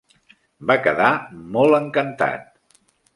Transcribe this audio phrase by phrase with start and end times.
[0.69, 1.11] Va quedar
[1.57, 2.49] molt encantat.